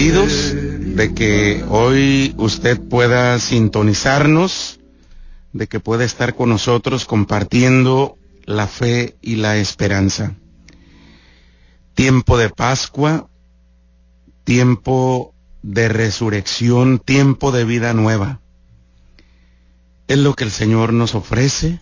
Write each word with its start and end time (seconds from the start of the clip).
de 0.00 1.12
que 1.14 1.62
hoy 1.68 2.34
usted 2.38 2.80
pueda 2.80 3.38
sintonizarnos, 3.38 4.80
de 5.52 5.66
que 5.66 5.78
pueda 5.78 6.04
estar 6.04 6.34
con 6.34 6.48
nosotros 6.48 7.04
compartiendo 7.04 8.16
la 8.46 8.66
fe 8.66 9.18
y 9.20 9.36
la 9.36 9.58
esperanza. 9.58 10.36
Tiempo 11.92 12.38
de 12.38 12.48
Pascua, 12.48 13.28
tiempo 14.44 15.34
de 15.62 15.90
resurrección, 15.90 16.98
tiempo 16.98 17.52
de 17.52 17.66
vida 17.66 17.92
nueva. 17.92 18.40
Es 20.08 20.16
lo 20.16 20.34
que 20.34 20.44
el 20.44 20.50
Señor 20.50 20.94
nos 20.94 21.14
ofrece 21.14 21.78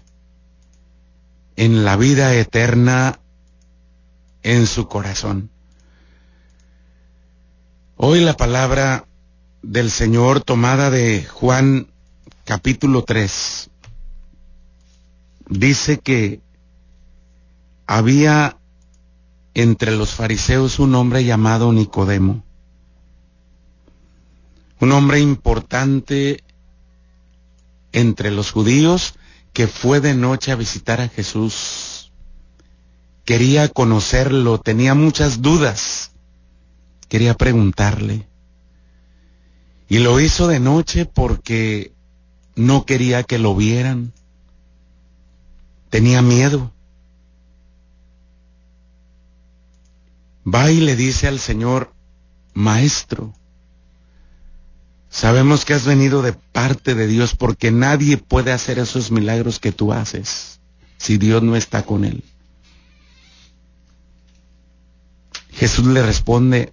en 1.55 1.85
la 1.85 1.96
vida 1.96 2.35
eterna 2.35 3.21
en 4.43 4.66
su 4.66 4.89
corazón. 4.89 5.51
Hoy 8.01 8.20
la 8.20 8.37
palabra 8.37 9.09
del 9.61 9.91
Señor 9.91 10.41
tomada 10.41 10.88
de 10.88 11.25
Juan 11.25 11.88
capítulo 12.45 13.02
3 13.02 13.71
dice 15.48 15.98
que 15.98 16.41
había 17.88 18.57
entre 19.55 19.97
los 19.97 20.15
fariseos 20.15 20.79
un 20.79 20.95
hombre 20.95 21.24
llamado 21.24 21.73
Nicodemo, 21.73 22.45
un 24.79 24.93
hombre 24.93 25.19
importante 25.19 26.45
entre 27.91 28.30
los 28.30 28.52
judíos 28.52 29.15
que 29.52 29.66
fue 29.66 29.99
de 29.99 30.15
noche 30.15 30.52
a 30.52 30.55
visitar 30.55 31.01
a 31.01 31.09
Jesús. 31.09 32.12
Quería 33.24 33.69
conocerlo, 33.69 34.60
tenía 34.60 34.95
muchas 34.95 35.43
dudas, 35.43 36.12
quería 37.09 37.35
preguntarle. 37.35 38.29
Y 39.88 39.99
lo 39.99 40.21
hizo 40.21 40.46
de 40.46 40.60
noche 40.60 41.07
porque 41.07 41.93
no 42.55 42.85
quería 42.85 43.23
que 43.23 43.38
lo 43.38 43.57
vieran. 43.57 44.13
Tenía 45.91 46.21
miedo. 46.23 46.73
Va 50.47 50.71
y 50.71 50.80
le 50.80 50.97
dice 50.97 51.29
al 51.29 51.38
Señor, 51.38 51.93
Maestro, 52.55 53.35
sabemos 55.09 55.65
que 55.65 55.75
has 55.75 55.85
venido 55.85 56.23
de 56.23 56.32
parte 56.32 56.95
de 56.95 57.07
Dios 57.07 57.35
porque 57.35 57.71
nadie 57.71 58.16
puede 58.19 58.52
hacer 58.52 58.79
esos 58.79 59.10
milagros 59.10 59.59
que 59.59 59.73
tú 59.73 59.93
haces 59.93 60.60
si 60.99 61.16
Dios 61.16 61.43
no 61.43 61.57
está 61.57 61.85
con 61.85 62.04
él. 62.04 62.25
Jesús 65.53 65.87
le 65.87 66.03
responde, 66.03 66.72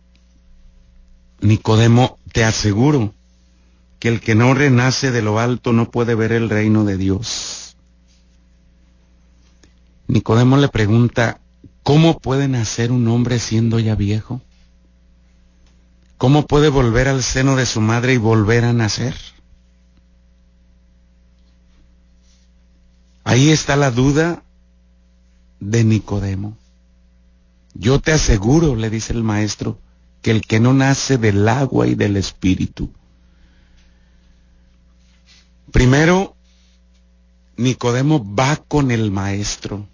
Nicodemo, 1.46 2.18
te 2.32 2.44
aseguro 2.44 3.14
que 4.00 4.10
el 4.10 4.20
que 4.20 4.36
no 4.36 4.54
renace 4.54 5.12
de 5.12 5.22
lo 5.22 5.40
alto 5.40 5.74
no 5.74 5.90
puede 5.92 6.16
ver 6.16 6.32
el 6.32 6.50
reino 6.50 6.86
de 6.86 6.98
Dios. 6.98 7.78
Nicodemo 10.08 10.58
le 10.58 10.68
pregunta, 10.68 11.40
¿Cómo 11.86 12.18
puede 12.18 12.48
nacer 12.48 12.92
un 12.92 13.08
hombre 13.08 13.38
siendo 13.38 13.78
ya 13.78 13.94
viejo? 13.94 14.42
¿Cómo 16.18 16.48
puede 16.48 16.70
volver 16.70 17.08
al 17.08 17.22
seno 17.22 17.56
de 17.56 17.68
su 17.68 17.80
madre 17.80 18.14
y 18.14 18.18
volver 18.18 18.66
a 18.66 18.74
nacer? 18.74 19.16
Ahí 23.24 23.52
está 23.52 23.76
la 23.76 23.92
duda 23.92 24.42
de 25.59 25.84
Nicodemo. 25.84 26.58
Yo 27.76 28.00
te 28.00 28.14
aseguro, 28.14 28.76
le 28.76 28.90
dice 28.90 29.14
el 29.14 29.22
maestro, 29.22 29.78
que 30.26 30.31
el 30.31 30.42
que 30.42 30.59
no 30.59 30.73
nace 30.73 31.20
del 31.20 31.48
agua 31.48 31.86
y 31.86 31.94
del 31.94 32.18
espíritu. 32.18 32.92
Primero, 35.72 36.36
Nicodemo 37.58 38.25
va 38.34 38.56
con 38.56 38.90
el 38.90 39.12
maestro 39.12 39.88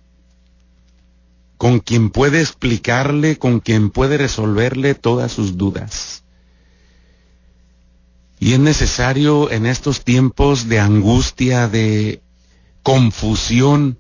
con 1.58 1.82
quien 1.82 2.12
puede 2.12 2.40
explicarle, 2.40 3.38
con 3.38 3.60
quien 3.60 3.90
puede 3.90 4.18
resolverle 4.18 4.96
todas 4.96 5.34
sus 5.34 5.58
dudas. 5.58 6.24
Y 8.40 8.54
es 8.54 8.60
necesario 8.60 9.52
en 9.52 9.66
estos 9.66 10.06
tiempos 10.06 10.70
de 10.70 10.80
angustia, 10.80 11.68
de 11.68 12.22
confusión, 12.84 14.00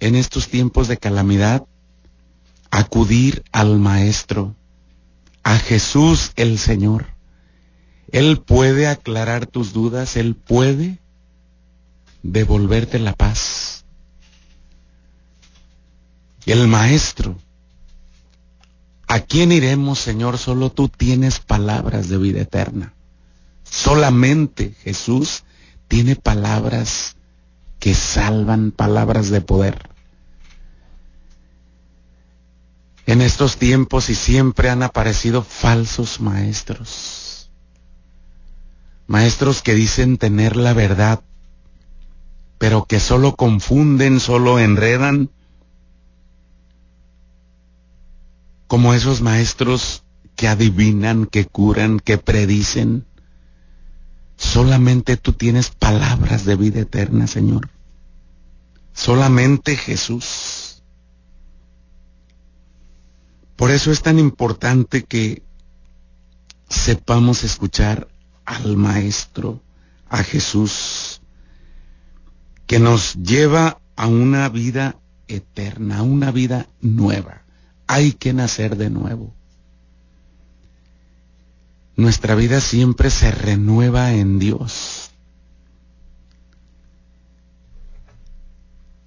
en 0.00 0.14
estos 0.14 0.48
tiempos 0.48 0.88
de 0.88 0.96
calamidad, 0.96 1.66
acudir 2.94 3.42
al 3.50 3.80
Maestro, 3.80 4.54
a 5.42 5.58
Jesús 5.58 6.30
el 6.36 6.60
Señor. 6.60 7.06
Él 8.12 8.40
puede 8.40 8.86
aclarar 8.86 9.46
tus 9.46 9.72
dudas, 9.72 10.16
Él 10.16 10.36
puede 10.36 11.00
devolverte 12.22 13.00
la 13.00 13.12
paz 13.12 13.84
el 16.46 16.68
maestro. 16.68 17.36
¿A 19.08 19.18
quién 19.18 19.50
iremos, 19.50 19.98
Señor? 19.98 20.38
Solo 20.38 20.70
tú 20.70 20.88
tienes 20.88 21.40
palabras 21.40 22.08
de 22.08 22.18
vida 22.18 22.42
eterna. 22.42 22.94
Solamente 23.64 24.76
Jesús 24.84 25.42
tiene 25.88 26.14
palabras 26.14 27.16
que 27.80 27.92
salvan, 27.92 28.70
palabras 28.70 29.30
de 29.30 29.40
poder. 29.40 29.93
En 33.06 33.20
estos 33.20 33.58
tiempos 33.58 34.08
y 34.08 34.14
siempre 34.14 34.70
han 34.70 34.82
aparecido 34.82 35.42
falsos 35.42 36.20
maestros. 36.20 37.50
Maestros 39.06 39.60
que 39.60 39.74
dicen 39.74 40.16
tener 40.16 40.56
la 40.56 40.72
verdad, 40.72 41.22
pero 42.58 42.86
que 42.86 43.00
solo 43.00 43.36
confunden, 43.36 44.20
solo 44.20 44.58
enredan 44.58 45.30
como 48.66 48.94
esos 48.94 49.20
maestros 49.20 50.02
que 50.34 50.48
adivinan, 50.48 51.26
que 51.26 51.44
curan, 51.44 52.00
que 52.00 52.18
predicen. 52.18 53.06
Solamente 54.36 55.16
tú 55.16 55.32
tienes 55.32 55.70
palabras 55.70 56.44
de 56.44 56.56
vida 56.56 56.80
eterna, 56.80 57.26
Señor. 57.26 57.70
Solamente 58.92 59.76
Jesús. 59.76 60.63
Por 63.56 63.70
eso 63.70 63.92
es 63.92 64.02
tan 64.02 64.18
importante 64.18 65.04
que 65.04 65.42
sepamos 66.68 67.44
escuchar 67.44 68.08
al 68.44 68.76
Maestro, 68.76 69.62
a 70.08 70.22
Jesús, 70.22 71.22
que 72.66 72.78
nos 72.78 73.14
lleva 73.14 73.80
a 73.96 74.06
una 74.06 74.48
vida 74.48 74.96
eterna, 75.28 75.98
a 75.98 76.02
una 76.02 76.30
vida 76.30 76.68
nueva 76.80 77.44
hay 77.86 78.12
que 78.12 78.32
nacer 78.32 78.76
de 78.76 78.90
nuevo. 78.90 79.34
Nuestra 81.96 82.34
vida 82.34 82.60
siempre 82.60 83.10
se 83.10 83.30
renueva 83.30 84.12
en 84.12 84.38
Dios. 84.38 85.10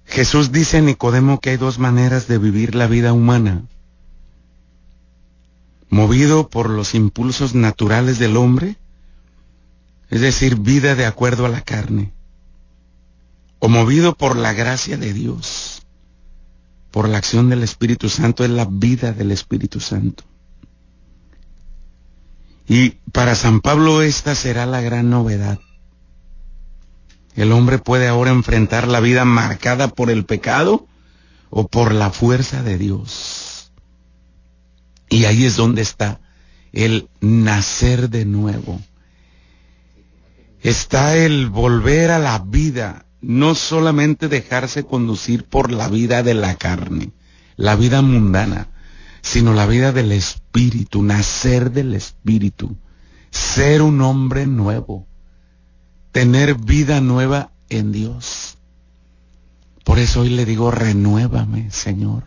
Jesús 0.06 0.52
dice 0.52 0.78
a 0.78 0.80
Nicodemo 0.80 1.38
que 1.38 1.50
hay 1.50 1.56
dos 1.58 1.78
maneras 1.78 2.28
de 2.28 2.38
vivir 2.38 2.74
la 2.74 2.86
vida 2.86 3.12
humana. 3.12 3.64
Movido 5.90 6.48
por 6.48 6.70
los 6.70 6.94
impulsos 6.94 7.54
naturales 7.54 8.18
del 8.18 8.36
hombre, 8.36 8.76
es 10.10 10.20
decir, 10.20 10.56
vida 10.56 10.94
de 10.94 11.06
acuerdo 11.06 11.46
a 11.46 11.48
la 11.48 11.62
carne, 11.62 12.12
o 13.58 13.68
movido 13.68 14.16
por 14.16 14.36
la 14.36 14.52
gracia 14.52 14.96
de 14.96 15.12
Dios 15.12 15.78
por 16.90 17.08
la 17.08 17.18
acción 17.18 17.48
del 17.48 17.62
Espíritu 17.62 18.08
Santo 18.08 18.44
es 18.44 18.50
la 18.50 18.66
vida 18.68 19.12
del 19.12 19.30
Espíritu 19.30 19.80
Santo. 19.80 20.24
Y 22.66 22.90
para 23.12 23.34
San 23.34 23.60
Pablo 23.60 24.02
esta 24.02 24.34
será 24.34 24.66
la 24.66 24.80
gran 24.80 25.10
novedad. 25.10 25.58
El 27.34 27.52
hombre 27.52 27.78
puede 27.78 28.08
ahora 28.08 28.30
enfrentar 28.30 28.88
la 28.88 29.00
vida 29.00 29.24
marcada 29.24 29.88
por 29.88 30.10
el 30.10 30.24
pecado 30.24 30.86
o 31.50 31.68
por 31.68 31.92
la 31.94 32.10
fuerza 32.10 32.62
de 32.62 32.78
Dios. 32.78 33.47
Y 35.08 35.24
ahí 35.24 35.44
es 35.44 35.56
donde 35.56 35.82
está 35.82 36.20
el 36.72 37.08
nacer 37.20 38.10
de 38.10 38.24
nuevo. 38.24 38.80
Está 40.60 41.16
el 41.16 41.48
volver 41.48 42.10
a 42.10 42.18
la 42.18 42.38
vida, 42.40 43.06
no 43.20 43.54
solamente 43.54 44.28
dejarse 44.28 44.84
conducir 44.84 45.44
por 45.44 45.72
la 45.72 45.88
vida 45.88 46.22
de 46.22 46.34
la 46.34 46.56
carne, 46.56 47.12
la 47.56 47.76
vida 47.76 48.02
mundana, 48.02 48.68
sino 49.22 49.54
la 49.54 49.66
vida 49.66 49.92
del 49.92 50.12
espíritu, 50.12 51.02
nacer 51.02 51.70
del 51.70 51.94
espíritu, 51.94 52.76
ser 53.30 53.82
un 53.82 54.00
hombre 54.02 54.46
nuevo, 54.46 55.06
tener 56.12 56.54
vida 56.54 57.00
nueva 57.00 57.52
en 57.68 57.92
Dios. 57.92 58.58
Por 59.84 59.98
eso 59.98 60.20
hoy 60.22 60.30
le 60.30 60.44
digo, 60.44 60.70
renuévame, 60.70 61.70
Señor, 61.70 62.24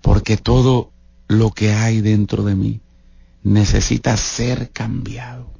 porque 0.00 0.36
todo 0.36 0.92
lo 1.28 1.50
que 1.50 1.72
hay 1.72 2.00
dentro 2.00 2.42
de 2.42 2.56
mí 2.56 2.80
necesita 3.42 4.16
ser 4.16 4.70
cambiado. 4.70 5.52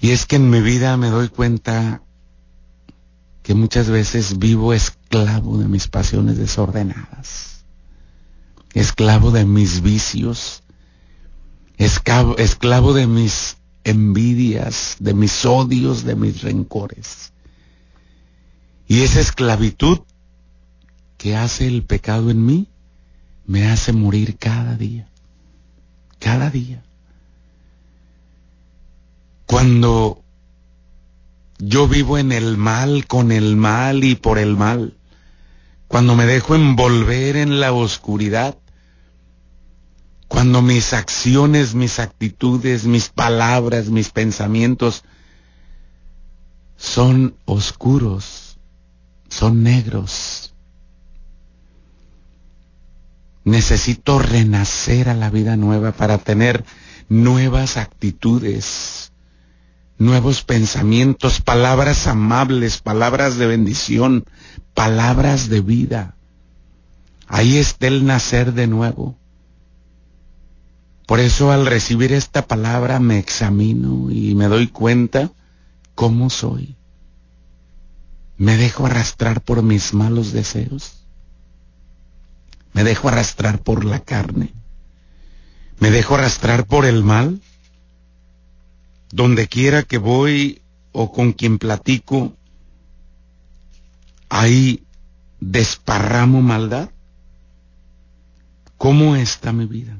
Y 0.00 0.10
es 0.10 0.26
que 0.26 0.36
en 0.36 0.50
mi 0.50 0.60
vida 0.60 0.96
me 0.96 1.08
doy 1.08 1.28
cuenta 1.28 2.02
que 3.42 3.54
muchas 3.54 3.90
veces 3.90 4.38
vivo 4.38 4.72
esclavo 4.72 5.58
de 5.58 5.68
mis 5.68 5.88
pasiones 5.88 6.38
desordenadas, 6.38 7.64
esclavo 8.72 9.30
de 9.32 9.44
mis 9.44 9.82
vicios, 9.82 10.62
esclavo, 11.76 12.38
esclavo 12.38 12.94
de 12.94 13.06
mis 13.06 13.56
envidias, 13.84 14.96
de 15.00 15.14
mis 15.14 15.44
odios, 15.44 16.04
de 16.04 16.16
mis 16.16 16.42
rencores. 16.42 17.32
Y 18.86 19.02
esa 19.02 19.20
esclavitud 19.20 20.00
que 21.16 21.36
hace 21.36 21.66
el 21.66 21.84
pecado 21.84 22.30
en 22.30 22.44
mí 22.44 22.68
me 23.46 23.66
hace 23.68 23.92
morir 23.92 24.36
cada 24.38 24.76
día, 24.76 25.08
cada 26.18 26.50
día. 26.50 26.82
Cuando 29.46 30.22
yo 31.58 31.86
vivo 31.86 32.18
en 32.18 32.32
el 32.32 32.56
mal, 32.56 33.06
con 33.06 33.32
el 33.32 33.56
mal 33.56 34.04
y 34.04 34.14
por 34.14 34.38
el 34.38 34.56
mal, 34.56 34.96
cuando 35.88 36.16
me 36.16 36.26
dejo 36.26 36.54
envolver 36.54 37.36
en 37.36 37.60
la 37.60 37.72
oscuridad, 37.72 38.58
cuando 40.28 40.62
mis 40.62 40.92
acciones, 40.92 41.74
mis 41.74 42.00
actitudes, 42.00 42.86
mis 42.86 43.08
palabras, 43.08 43.88
mis 43.88 44.10
pensamientos 44.10 45.04
son 46.76 47.36
oscuros, 47.44 48.58
son 49.28 49.62
negros. 49.62 50.43
Necesito 53.44 54.18
renacer 54.18 55.08
a 55.08 55.14
la 55.14 55.30
vida 55.30 55.56
nueva 55.56 55.92
para 55.92 56.18
tener 56.18 56.64
nuevas 57.08 57.76
actitudes, 57.76 59.12
nuevos 59.98 60.42
pensamientos, 60.42 61.40
palabras 61.40 62.06
amables, 62.06 62.78
palabras 62.78 63.36
de 63.36 63.46
bendición, 63.46 64.24
palabras 64.72 65.48
de 65.48 65.60
vida. 65.60 66.16
Ahí 67.26 67.58
está 67.58 67.86
el 67.86 68.06
nacer 68.06 68.54
de 68.54 68.66
nuevo. 68.66 69.18
Por 71.06 71.20
eso 71.20 71.52
al 71.52 71.66
recibir 71.66 72.12
esta 72.12 72.46
palabra 72.46 72.98
me 72.98 73.18
examino 73.18 74.10
y 74.10 74.34
me 74.34 74.46
doy 74.46 74.68
cuenta 74.68 75.30
cómo 75.94 76.30
soy. 76.30 76.76
Me 78.36 78.56
dejo 78.56 78.86
arrastrar 78.86 79.42
por 79.42 79.62
mis 79.62 79.92
malos 79.92 80.32
deseos. 80.32 81.03
Me 82.74 82.84
dejo 82.84 83.08
arrastrar 83.08 83.62
por 83.62 83.84
la 83.84 84.00
carne. 84.00 84.52
Me 85.78 85.90
dejo 85.90 86.16
arrastrar 86.16 86.66
por 86.66 86.84
el 86.84 87.02
mal. 87.02 87.40
Donde 89.10 89.48
quiera 89.48 89.84
que 89.84 89.98
voy 89.98 90.60
o 90.92 91.12
con 91.12 91.32
quien 91.32 91.58
platico, 91.58 92.36
ahí 94.28 94.84
desparramo 95.40 96.42
maldad. 96.42 96.90
¿Cómo 98.76 99.16
está 99.16 99.52
mi 99.52 99.66
vida? 99.66 99.96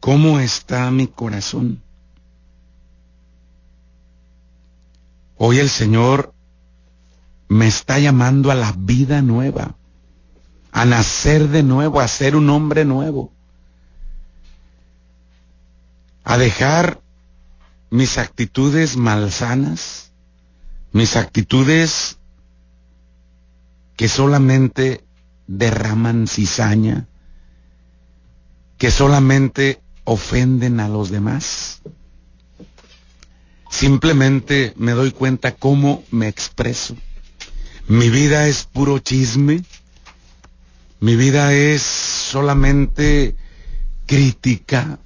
¿Cómo 0.00 0.40
está 0.40 0.90
mi 0.90 1.06
corazón? 1.06 1.82
Hoy 5.36 5.58
el 5.58 5.68
Señor 5.68 6.32
me 7.48 7.66
está 7.66 7.98
llamando 7.98 8.50
a 8.50 8.54
la 8.54 8.72
vida 8.72 9.20
nueva, 9.22 9.76
a 10.76 10.84
nacer 10.84 11.48
de 11.48 11.62
nuevo, 11.62 12.00
a 12.00 12.06
ser 12.06 12.36
un 12.36 12.50
hombre 12.50 12.84
nuevo, 12.84 13.32
a 16.22 16.36
dejar 16.36 17.00
mis 17.88 18.18
actitudes 18.18 18.98
malsanas, 18.98 20.12
mis 20.92 21.16
actitudes 21.16 22.18
que 23.96 24.06
solamente 24.06 25.02
derraman 25.46 26.28
cizaña, 26.28 27.08
que 28.76 28.90
solamente 28.90 29.80
ofenden 30.04 30.80
a 30.80 30.90
los 30.90 31.08
demás. 31.08 31.80
Simplemente 33.70 34.74
me 34.76 34.92
doy 34.92 35.10
cuenta 35.10 35.52
cómo 35.54 36.04
me 36.10 36.28
expreso. 36.28 36.98
Mi 37.88 38.10
vida 38.10 38.46
es 38.46 38.64
puro 38.64 38.98
chisme. 38.98 39.62
Mi 41.00 41.16
vida 41.16 41.52
es 41.52 41.82
solamente 41.82 43.36
crítica. 44.06 44.98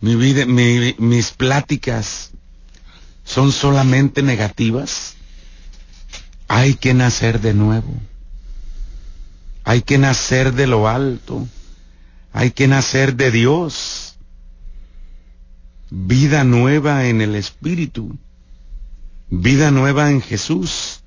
Mi 0.00 0.14
vida, 0.14 0.46
mis 0.46 1.30
pláticas 1.32 2.30
son 3.24 3.52
solamente 3.52 4.22
negativas. 4.22 5.14
Hay 6.46 6.74
que 6.74 6.94
nacer 6.94 7.40
de 7.40 7.54
nuevo. 7.54 7.92
Hay 9.64 9.82
que 9.82 9.98
nacer 9.98 10.54
de 10.54 10.66
lo 10.66 10.88
alto. 10.88 11.46
Hay 12.32 12.52
que 12.52 12.68
nacer 12.68 13.16
de 13.16 13.30
Dios. 13.30 14.16
Vida 15.90 16.44
nueva 16.44 17.06
en 17.06 17.20
el 17.20 17.34
Espíritu. 17.34 18.16
Vida 19.28 19.70
nueva 19.70 20.10
en 20.10 20.22
Jesús. 20.22 21.02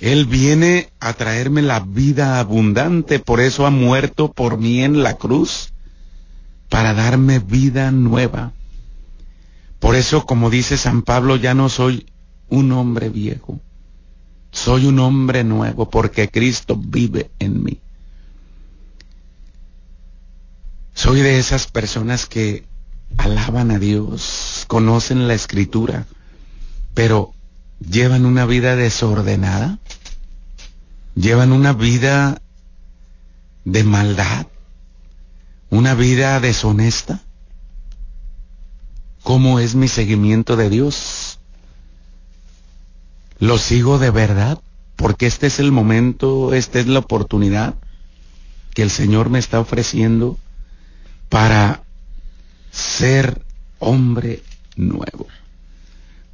Él 0.00 0.26
viene 0.26 0.90
a 1.00 1.12
traerme 1.12 1.62
la 1.62 1.80
vida 1.80 2.38
abundante, 2.38 3.18
por 3.18 3.40
eso 3.40 3.66
ha 3.66 3.70
muerto 3.70 4.32
por 4.32 4.58
mí 4.58 4.82
en 4.82 5.02
la 5.02 5.14
cruz, 5.14 5.72
para 6.68 6.94
darme 6.94 7.38
vida 7.38 7.90
nueva. 7.90 8.52
Por 9.78 9.94
eso, 9.96 10.26
como 10.26 10.50
dice 10.50 10.76
San 10.76 11.02
Pablo, 11.02 11.36
ya 11.36 11.54
no 11.54 11.68
soy 11.68 12.06
un 12.48 12.72
hombre 12.72 13.08
viejo, 13.08 13.60
soy 14.50 14.86
un 14.86 14.98
hombre 14.98 15.44
nuevo, 15.44 15.88
porque 15.90 16.28
Cristo 16.28 16.76
vive 16.76 17.30
en 17.38 17.62
mí. 17.62 17.80
Soy 20.94 21.20
de 21.20 21.38
esas 21.38 21.66
personas 21.66 22.26
que 22.26 22.64
alaban 23.16 23.70
a 23.70 23.78
Dios, 23.78 24.64
conocen 24.68 25.28
la 25.28 25.34
escritura, 25.34 26.06
pero 26.94 27.34
llevan 27.80 28.26
una 28.26 28.46
vida 28.46 28.76
desordenada, 28.76 29.78
llevan 31.14 31.52
una 31.52 31.72
vida 31.72 32.40
de 33.64 33.84
maldad, 33.84 34.46
una 35.70 35.94
vida 35.94 36.40
deshonesta. 36.40 37.22
¿Cómo 39.22 39.58
es 39.58 39.74
mi 39.74 39.88
seguimiento 39.88 40.56
de 40.56 40.68
Dios? 40.68 41.38
¿Lo 43.38 43.58
sigo 43.58 43.98
de 43.98 44.10
verdad? 44.10 44.60
Porque 44.96 45.26
este 45.26 45.46
es 45.46 45.58
el 45.58 45.72
momento, 45.72 46.52
esta 46.52 46.78
es 46.78 46.86
la 46.86 47.00
oportunidad 47.00 47.74
que 48.74 48.82
el 48.82 48.90
Señor 48.90 49.30
me 49.30 49.38
está 49.38 49.60
ofreciendo 49.60 50.38
para 51.28 51.82
ser 52.70 53.42
hombre 53.78 54.42
nuevo, 54.76 55.26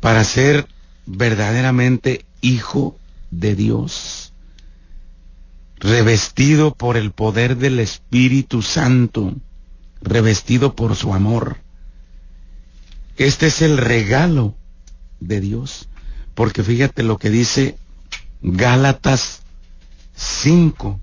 para 0.00 0.25
ser 0.25 0.66
verdaderamente 1.06 2.25
hijo 2.40 2.96
de 3.30 3.54
Dios, 3.54 4.29
revestido 5.80 6.75
por 6.75 6.96
el 6.96 7.10
poder 7.10 7.56
del 7.56 7.80
Espíritu 7.80 8.62
Santo, 8.62 9.34
revestido 10.00 10.75
por 10.75 10.94
su 10.94 11.12
amor. 11.14 11.56
Este 13.16 13.46
es 13.46 13.62
el 13.62 13.78
regalo 13.78 14.54
de 15.18 15.40
Dios, 15.40 15.88
porque 16.34 16.62
fíjate 16.62 17.02
lo 17.02 17.18
que 17.18 17.30
dice 17.30 17.76
Gálatas 18.42 19.42
5, 20.14 21.00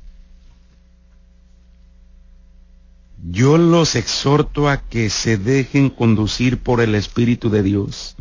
Yo 3.30 3.58
los 3.58 3.96
exhorto 3.96 4.70
a 4.70 4.78
que 4.78 5.10
se 5.10 5.38
dejen 5.38 5.90
conducir 5.90 6.60
por 6.60 6.82
el 6.82 6.96
Espíritu 6.96 7.50
de 7.50 7.62
Dios 7.62 8.16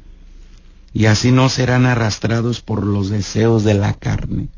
y 0.93 1.07
así 1.07 1.31
no 1.31 1.49
serán 1.49 1.87
arrastrados 1.87 2.61
por 2.61 2.85
los 2.85 3.11
deseos 3.11 3.63
de 3.63 3.75
la 3.75 3.93
carne, 3.93 4.49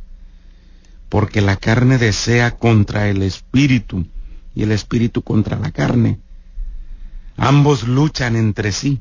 porque 1.09 1.41
la 1.41 1.57
carne 1.57 1.99
desea 1.99 2.53
contra 2.53 3.09
el 3.09 3.23
Espíritu 3.23 4.07
y 4.55 4.63
el 4.63 4.73
Espíritu 4.73 5.23
contra 5.23 5.59
la 5.59 5.71
carne. 5.71 6.19
Ambos 7.37 7.87
luchan 7.87 8.37
entre 8.37 8.73
sí 8.73 9.01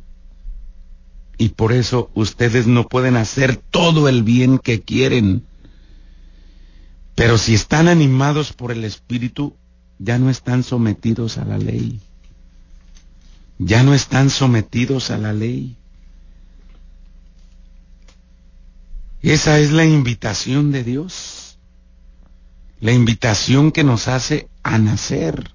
y 1.37 1.49
por 1.49 1.71
eso 1.71 2.09
ustedes 2.15 2.67
no 2.67 2.87
pueden 2.87 3.15
hacer 3.15 3.57
todo 3.57 4.09
el 4.09 4.23
bien 4.23 4.57
que 4.57 4.81
quieren. 4.81 5.43
Pero 7.15 7.37
si 7.37 7.53
están 7.53 7.87
animados 7.87 8.53
por 8.53 8.71
el 8.71 8.83
Espíritu, 8.83 9.55
ya 9.99 10.17
no 10.17 10.29
están 10.29 10.63
sometidos 10.63 11.37
a 11.37 11.45
la 11.45 11.57
ley. 11.57 11.99
Ya 13.59 13.83
no 13.83 13.93
están 13.93 14.29
sometidos 14.29 15.09
a 15.09 15.17
la 15.17 15.33
ley. 15.33 15.77
Esa 19.21 19.59
es 19.59 19.71
la 19.71 19.85
invitación 19.85 20.71
de 20.71 20.83
Dios. 20.83 21.46
La 22.79 22.91
invitación 22.91 23.71
que 23.71 23.83
nos 23.83 24.07
hace 24.07 24.49
a 24.63 24.77
nacer. 24.77 25.51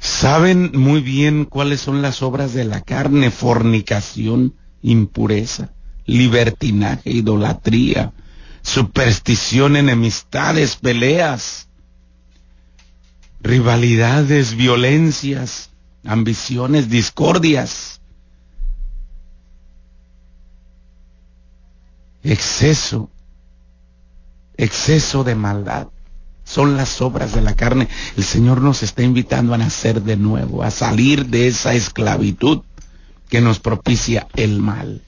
Saben 0.00 0.72
muy 0.74 1.00
bien 1.00 1.44
cuáles 1.44 1.80
son 1.80 2.02
las 2.02 2.22
obras 2.22 2.52
de 2.54 2.64
la 2.64 2.80
carne, 2.82 3.30
fornicación, 3.30 4.54
impureza, 4.82 5.72
libertinaje, 6.06 7.10
idolatría, 7.10 8.12
superstición, 8.62 9.76
enemistades, 9.76 10.76
peleas, 10.76 11.68
rivalidades, 13.40 14.56
violencias, 14.56 15.70
ambiciones, 16.04 16.88
discordias, 16.88 18.00
exceso, 22.22 23.10
exceso 24.58 25.24
de 25.24 25.34
maldad. 25.34 25.88
Son 26.44 26.76
las 26.76 27.00
obras 27.00 27.32
de 27.34 27.40
la 27.40 27.54
carne. 27.54 27.88
El 28.16 28.24
Señor 28.24 28.60
nos 28.60 28.82
está 28.82 29.02
invitando 29.02 29.54
a 29.54 29.58
nacer 29.58 30.02
de 30.02 30.16
nuevo, 30.16 30.62
a 30.62 30.70
salir 30.70 31.26
de 31.26 31.46
esa 31.46 31.74
esclavitud 31.74 32.62
que 33.28 33.40
nos 33.40 33.60
propicia 33.60 34.26
el 34.34 34.60
mal. 34.60 35.02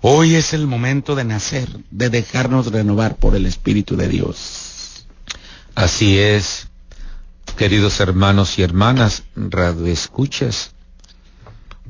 Hoy 0.00 0.34
es 0.34 0.52
el 0.52 0.66
momento 0.66 1.14
de 1.14 1.24
nacer, 1.24 1.68
de 1.90 2.10
dejarnos 2.10 2.72
renovar 2.72 3.16
por 3.16 3.36
el 3.36 3.46
Espíritu 3.46 3.96
de 3.96 4.08
Dios. 4.08 5.06
Así 5.74 6.18
es, 6.18 6.68
queridos 7.56 8.00
hermanos 8.00 8.58
y 8.58 8.62
hermanas, 8.62 9.24
escuchas. 9.86 10.72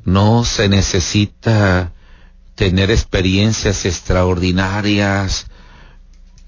No 0.05 0.45
se 0.45 0.69
necesita 0.69 1.93
tener 2.55 2.91
experiencias 2.91 3.85
extraordinarias 3.87 5.47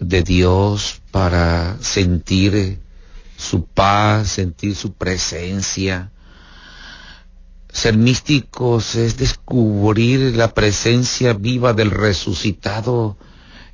de 0.09 0.23
Dios 0.23 1.01
para 1.11 1.77
sentir 1.81 2.81
su 3.37 3.65
paz, 3.65 4.29
sentir 4.29 4.75
su 4.75 4.93
presencia. 4.93 6.11
Ser 7.71 7.97
místicos 7.97 8.95
es 8.95 9.17
descubrir 9.17 10.37
la 10.37 10.55
presencia 10.55 11.33
viva 11.33 11.73
del 11.73 11.91
resucitado 11.91 13.17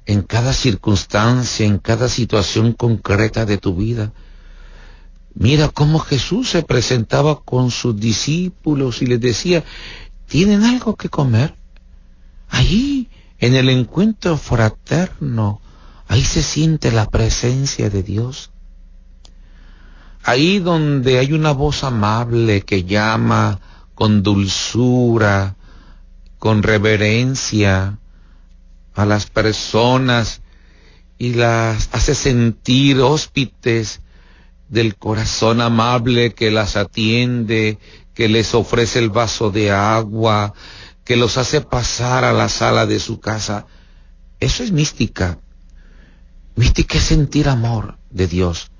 en 0.06 0.22
cada 0.22 0.52
circunstancia, 0.52 1.66
en 1.66 1.78
cada 1.78 2.08
situación 2.08 2.72
concreta 2.72 3.44
de 3.44 3.58
tu 3.58 3.76
vida. 3.76 4.12
Mira 5.34 5.68
cómo 5.68 5.99
Jesús 5.99 6.50
se 6.50 6.62
presentaba 6.62 7.42
con 7.42 7.70
sus 7.70 7.99
discípulos 7.99 9.02
y 9.02 9.06
les 9.06 9.20
decía, 9.20 9.64
¿tienen 10.26 10.64
algo 10.64 10.96
que 10.96 11.08
comer? 11.08 11.54
Allí, 12.49 13.08
en 13.38 13.54
el 13.54 13.68
encuentro 13.68 14.37
fraterno, 14.37 15.60
ahí 16.11 16.25
se 16.25 16.43
siente 16.43 16.90
la 16.90 17.07
presencia 17.09 17.88
de 17.88 18.02
Dios. 18.02 18.50
Ahí 20.25 20.59
donde 20.59 21.21
hay 21.21 21.33
una 21.33 21.52
voz 21.52 21.85
amable 21.85 22.62
que 22.62 22.83
llama, 22.83 23.61
con 23.95 24.25
dulzura, 24.25 25.55
con 26.37 26.64
reverencia 26.64 28.00
a 28.97 29.07
las 29.07 29.26
personas 29.26 30.43
y 31.17 31.35
las 31.35 31.90
hace 31.93 32.17
sentir 32.17 32.99
hóspites 33.00 34.00
del 34.69 34.97
corazón 34.97 35.61
amable 35.61 36.35
que 36.35 36.50
las 36.50 36.75
atiende, 36.75 37.79
que 38.14 38.29
les 38.29 38.52
ofrece 38.57 38.99
el 38.99 39.11
vaso 39.11 39.52
de 39.52 39.71
agua, 39.71 40.55
que 41.05 41.14
los 41.14 41.38
hace 41.38 41.61
pasar 41.61 42.25
a 42.25 42.33
la 42.33 42.49
sala 42.49 42.85
de 42.87 42.99
su 42.99 43.21
casa. 43.21 43.67
Eso 44.40 44.64
es 44.64 44.73
mística. 44.73 45.38
Mística 46.57 46.99
es 46.99 47.04
sentir 47.04 47.49
amor 47.49 47.99
de 48.11 48.26
Dios. 48.26 48.71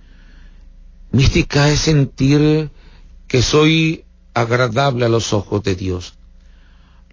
Mística 1.13 1.69
es 1.69 1.81
sentir 1.81 2.71
que 3.27 3.43
soy 3.43 4.05
agradable 4.35 5.07
a 5.07 5.09
los 5.09 5.33
ojos 5.33 5.63
de 5.63 5.75
Dios. 5.75 6.15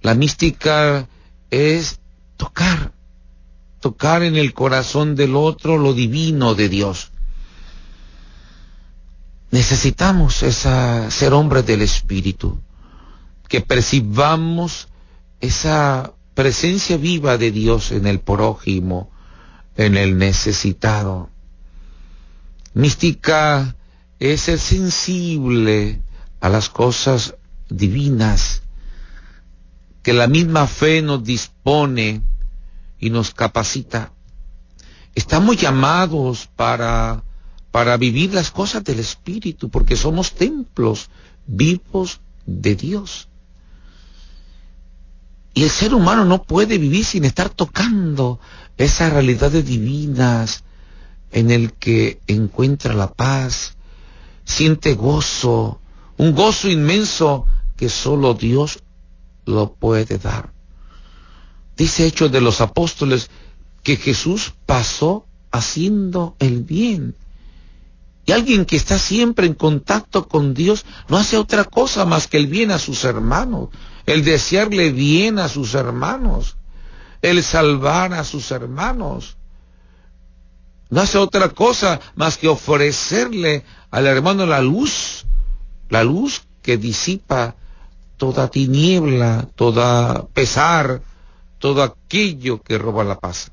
La 0.01 0.13
mística 0.13 1.07
es 1.49 1.99
tocar, 2.37 2.93
tocar 3.79 4.23
en 4.23 4.35
el 4.35 4.53
corazón 4.53 5.15
del 5.15 5.35
otro 5.35 5.77
lo 5.77 5.93
divino 5.93 6.55
de 6.55 6.69
Dios. 6.69 7.11
Necesitamos 9.51 10.43
esa, 10.43 11.09
ser 11.09 11.33
hombres 11.33 11.65
del 11.65 11.81
Espíritu, 11.81 12.59
que 13.47 13.61
percibamos 13.61 14.89
esa 15.39 16.13
presencia 16.33 16.97
viva 16.97 17.37
de 17.37 17.51
Dios 17.51 17.91
en 17.91 18.05
el 18.07 18.19
prójimo, 18.19 19.09
en 19.77 19.95
el 19.95 20.17
necesitado. 20.17 21.29
Mística 22.73 23.75
es 24.19 24.41
ser 24.41 24.59
sensible 24.59 26.01
a 26.41 26.49
las 26.49 26.69
cosas 26.69 27.35
divinas 27.69 28.63
que 30.03 30.13
la 30.13 30.27
misma 30.27 30.67
fe 30.67 31.01
nos 31.01 31.23
dispone 31.23 32.21
y 32.99 33.09
nos 33.09 33.33
capacita. 33.33 34.13
Estamos 35.13 35.57
llamados 35.57 36.49
para, 36.55 37.23
para 37.71 37.97
vivir 37.97 38.33
las 38.33 38.49
cosas 38.49 38.83
del 38.83 38.99
Espíritu, 38.99 39.69
porque 39.69 39.95
somos 39.95 40.33
templos 40.33 41.09
vivos 41.45 42.21
de 42.45 42.75
Dios. 42.75 43.27
Y 45.53 45.63
el 45.63 45.69
ser 45.69 45.93
humano 45.93 46.23
no 46.23 46.43
puede 46.43 46.77
vivir 46.77 47.03
sin 47.03 47.25
estar 47.25 47.49
tocando 47.49 48.39
esas 48.77 49.11
realidades 49.11 49.65
divinas 49.65 50.63
en 51.31 51.51
el 51.51 51.73
que 51.73 52.19
encuentra 52.27 52.93
la 52.93 53.11
paz, 53.11 53.75
siente 54.45 54.93
gozo, 54.93 55.81
un 56.17 56.33
gozo 56.33 56.69
inmenso 56.69 57.45
que 57.75 57.89
solo 57.89 58.33
Dios 58.33 58.83
lo 59.45 59.73
puede 59.73 60.17
dar. 60.17 60.51
Dice 61.75 62.07
Hechos 62.07 62.31
de 62.31 62.41
los 62.41 62.61
Apóstoles 62.61 63.29
que 63.83 63.97
Jesús 63.97 64.53
pasó 64.65 65.25
haciendo 65.51 66.35
el 66.39 66.63
bien. 66.63 67.15
Y 68.25 68.31
alguien 68.33 68.65
que 68.65 68.75
está 68.75 68.99
siempre 68.99 69.47
en 69.47 69.53
contacto 69.53 70.27
con 70.27 70.53
Dios 70.53 70.85
no 71.07 71.17
hace 71.17 71.37
otra 71.37 71.63
cosa 71.63 72.05
más 72.05 72.27
que 72.27 72.37
el 72.37 72.47
bien 72.47 72.71
a 72.71 72.79
sus 72.79 73.05
hermanos, 73.05 73.69
el 74.05 74.25
desearle 74.25 74.91
bien 74.91 75.39
a 75.39 75.47
sus 75.47 75.75
hermanos, 75.75 76.57
el 77.21 77.43
salvar 77.43 78.13
a 78.13 78.23
sus 78.23 78.51
hermanos. 78.51 79.37
No 80.89 81.01
hace 81.01 81.17
otra 81.17 81.49
cosa 81.49 81.99
más 82.15 82.37
que 82.37 82.47
ofrecerle 82.47 83.65
al 83.91 84.07
hermano 84.07 84.45
la 84.45 84.61
luz 84.61 85.25
la 85.89 86.03
luz 86.03 86.43
que 86.61 86.77
disipa 86.77 87.55
toda 88.17 88.49
tiniebla, 88.49 89.47
toda 89.55 90.27
pesar, 90.27 91.01
todo 91.59 91.83
aquello 91.83 92.61
que 92.61 92.77
roba 92.77 93.03
la 93.03 93.19
paz. 93.19 93.51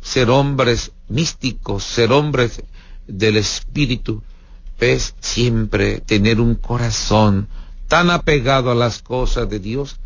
Ser 0.00 0.30
hombres 0.30 0.92
místicos, 1.08 1.84
ser 1.84 2.12
hombres 2.12 2.62
del 3.06 3.36
espíritu, 3.36 4.22
es 4.78 5.14
siempre 5.20 6.00
tener 6.00 6.40
un 6.40 6.54
corazón 6.54 7.48
tan 7.86 8.10
apegado 8.10 8.70
a 8.70 8.74
las 8.74 9.02
cosas 9.02 9.48
de 9.50 9.58
Dios 9.58 10.00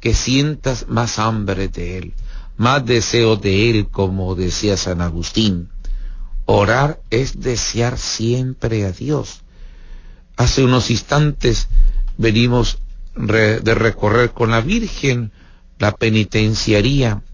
que 0.00 0.14
sientas 0.14 0.86
más 0.88 1.18
hambre 1.18 1.68
de 1.68 1.98
Él, 1.98 2.14
más 2.56 2.84
deseo 2.84 3.36
de 3.36 3.70
Él, 3.70 3.88
como 3.90 4.34
decía 4.34 4.76
San 4.76 5.00
Agustín. 5.00 5.70
Orar 6.44 7.00
es 7.10 7.40
desear 7.40 7.98
siempre 7.98 8.84
a 8.86 8.92
Dios 8.92 9.42
Hace 10.38 10.62
unos 10.62 10.92
instantes 10.92 11.66
venimos 12.16 12.78
de 13.16 13.74
recorrer 13.74 14.30
con 14.30 14.52
la 14.52 14.60
Virgen 14.60 15.32
la 15.80 15.90
penitenciaría. 15.90 17.24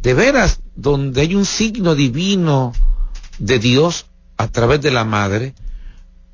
De 0.00 0.14
veras, 0.14 0.60
donde 0.74 1.20
hay 1.20 1.34
un 1.34 1.44
signo 1.44 1.94
divino 1.94 2.72
de 3.38 3.58
Dios 3.58 4.06
a 4.38 4.48
través 4.48 4.80
de 4.80 4.90
la 4.90 5.04
madre, 5.04 5.54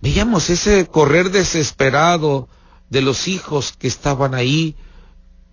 veíamos 0.00 0.50
ese 0.50 0.86
correr 0.86 1.32
desesperado 1.32 2.48
de 2.88 3.02
los 3.02 3.26
hijos 3.26 3.74
que 3.76 3.88
estaban 3.88 4.36
ahí 4.36 4.76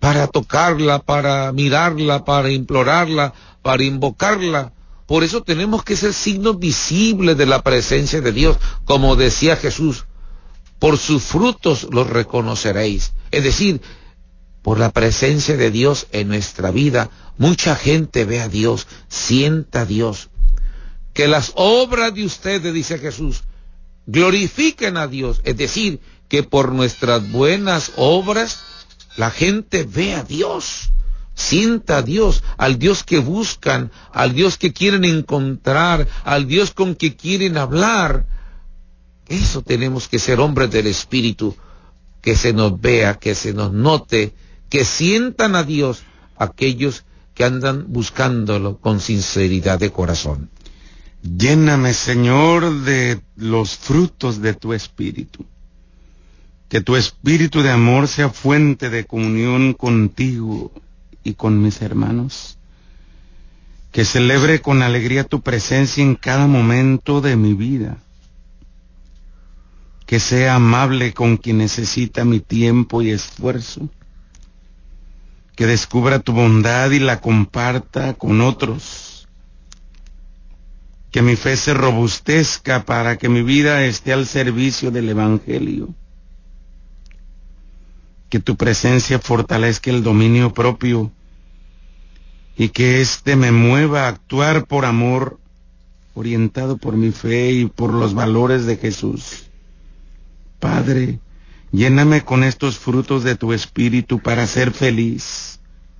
para 0.04 0.26
tocarla, 0.26 0.98
para 0.98 1.50
mirarla, 1.52 2.26
para 2.26 2.50
implorarla, 2.50 3.32
para 3.62 3.84
invocarla. 3.84 4.74
Por 5.06 5.24
eso 5.24 5.42
tenemos 5.42 5.82
que 5.82 5.96
ser 5.96 6.12
signos 6.12 6.58
visibles 6.58 7.38
de 7.38 7.46
la 7.46 7.62
presencia 7.62 8.20
de 8.20 8.30
Dios, 8.30 8.58
como 8.84 9.16
decía 9.16 9.56
Jesús, 9.56 10.04
por 10.78 10.98
sus 10.98 11.22
frutos 11.22 11.88
los 11.90 12.06
reconoceréis. 12.10 13.14
Es 13.30 13.44
decir, 13.44 13.80
por 14.60 14.78
la 14.78 14.90
presencia 14.90 15.56
de 15.56 15.70
Dios 15.70 16.06
en 16.12 16.28
nuestra 16.28 16.70
vida, 16.70 17.08
mucha 17.38 17.74
gente 17.74 18.26
ve 18.26 18.42
a 18.42 18.50
Dios, 18.50 18.86
sienta 19.08 19.80
a 19.80 19.86
Dios. 19.86 20.28
Que 21.14 21.28
las 21.28 21.52
obras 21.54 22.12
de 22.12 22.26
ustedes, 22.26 22.74
dice 22.74 22.98
Jesús, 22.98 23.44
glorifiquen 24.04 24.98
a 24.98 25.06
Dios. 25.06 25.40
Es 25.44 25.56
decir, 25.56 26.00
que 26.28 26.42
por 26.42 26.72
nuestras 26.72 27.32
buenas 27.32 27.92
obras 27.96 28.73
la 29.16 29.30
gente 29.30 29.84
ve 29.84 30.14
a 30.14 30.24
Dios. 30.24 30.90
Sienta 31.36 31.98
a 31.98 32.02
Dios, 32.02 32.44
al 32.56 32.78
Dios 32.78 33.02
que 33.02 33.18
buscan, 33.18 33.90
al 34.12 34.34
Dios 34.34 34.56
que 34.56 34.72
quieren 34.72 35.04
encontrar, 35.04 36.06
al 36.22 36.46
Dios 36.46 36.70
con 36.70 36.94
que 36.94 37.16
quieren 37.16 37.56
hablar. 37.56 38.26
Eso 39.26 39.62
tenemos 39.62 40.06
que 40.06 40.20
ser 40.20 40.38
hombres 40.38 40.70
del 40.70 40.86
Espíritu, 40.86 41.56
que 42.22 42.36
se 42.36 42.52
nos 42.52 42.80
vea, 42.80 43.14
que 43.14 43.34
se 43.34 43.52
nos 43.52 43.72
note, 43.72 44.32
que 44.68 44.84
sientan 44.84 45.56
a 45.56 45.64
Dios 45.64 46.04
aquellos 46.36 47.04
que 47.34 47.44
andan 47.44 47.86
buscándolo 47.88 48.78
con 48.78 49.00
sinceridad 49.00 49.80
de 49.80 49.90
corazón. 49.90 50.50
Lléname, 51.22 51.94
Señor, 51.94 52.82
de 52.82 53.20
los 53.36 53.76
frutos 53.76 54.40
de 54.40 54.54
tu 54.54 54.72
Espíritu. 54.72 55.44
Que 56.74 56.80
tu 56.80 56.96
Espíritu 56.96 57.62
de 57.62 57.70
amor 57.70 58.08
sea 58.08 58.30
fuente 58.30 58.90
de 58.90 59.04
comunión 59.04 59.74
contigo 59.74 60.72
y 61.22 61.34
con 61.34 61.62
mis 61.62 61.80
hermanos. 61.80 62.58
Que 63.92 64.04
celebre 64.04 64.60
con 64.60 64.82
alegría 64.82 65.22
tu 65.22 65.40
presencia 65.40 66.02
en 66.02 66.16
cada 66.16 66.48
momento 66.48 67.20
de 67.20 67.36
mi 67.36 67.54
vida. 67.54 67.98
Que 70.04 70.18
sea 70.18 70.56
amable 70.56 71.14
con 71.14 71.36
quien 71.36 71.58
necesita 71.58 72.24
mi 72.24 72.40
tiempo 72.40 73.02
y 73.02 73.10
esfuerzo. 73.12 73.88
Que 75.54 75.66
descubra 75.66 76.18
tu 76.18 76.32
bondad 76.32 76.90
y 76.90 76.98
la 76.98 77.20
comparta 77.20 78.14
con 78.14 78.40
otros 78.40 79.28
que 81.12 81.22
mi 81.22 81.36
fe 81.36 81.56
se 81.56 81.72
robustezca 81.72 82.84
para 82.84 83.16
que 83.16 83.28
mi 83.28 83.42
vida 83.42 83.84
esté 83.84 84.12
al 84.12 84.26
servicio 84.26 84.90
del 84.90 85.08
Evangelio. 85.10 85.94
Que 88.28 88.40
tu 88.40 88.56
presencia 88.56 89.18
fortalezca 89.18 89.90
el 89.90 90.02
dominio 90.02 90.52
propio 90.52 91.12
y 92.56 92.68
que 92.68 93.00
éste 93.00 93.36
me 93.36 93.52
mueva 93.52 94.04
a 94.04 94.08
actuar 94.08 94.66
por 94.66 94.84
amor, 94.84 95.38
orientado 96.14 96.76
por 96.76 96.96
mi 96.96 97.10
fe 97.10 97.52
y 97.52 97.66
por 97.66 97.92
los 97.92 98.14
valores 98.14 98.66
de 98.66 98.76
Jesús. 98.76 99.44
Padre, 100.60 101.18
lléname 101.72 102.24
con 102.24 102.44
estos 102.44 102.78
frutos 102.78 103.24
de 103.24 103.36
tu 103.36 103.52
espíritu 103.52 104.20
para 104.20 104.46
ser 104.46 104.72
feliz, 104.72 105.58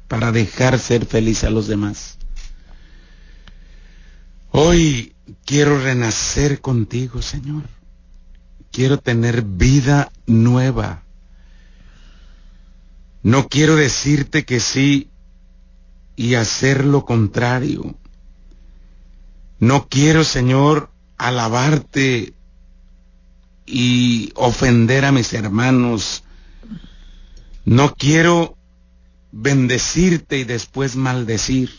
para 0.08 0.32
dejar 0.32 0.78
ser 0.78 1.06
feliz 1.06 1.44
a 1.44 1.50
los 1.50 1.66
demás. 1.66 2.18
Hoy 4.50 5.14
quiero 5.44 5.80
renacer 5.82 6.60
contigo, 6.60 7.20
Señor. 7.22 7.64
Quiero 8.70 8.98
tener 8.98 9.42
vida 9.42 10.12
nueva. 10.26 11.03
No 13.24 13.48
quiero 13.48 13.74
decirte 13.74 14.44
que 14.44 14.60
sí 14.60 15.08
y 16.14 16.34
hacer 16.34 16.84
lo 16.84 17.06
contrario. 17.06 17.96
No 19.58 19.88
quiero, 19.88 20.24
Señor, 20.24 20.90
alabarte 21.16 22.34
y 23.64 24.30
ofender 24.34 25.06
a 25.06 25.12
mis 25.12 25.32
hermanos. 25.32 26.24
No 27.64 27.94
quiero 27.94 28.58
bendecirte 29.32 30.36
y 30.40 30.44
después 30.44 30.94
maldecir. 30.94 31.70